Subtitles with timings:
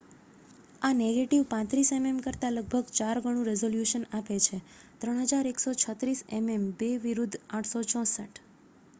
[0.81, 4.57] આ negative 35 MM કરતાં લગભગ ચાર ગણું રિઝોલ્યુશન આપે છે
[5.01, 8.43] 3136 એમએમ2 વિરુદ્ધ 864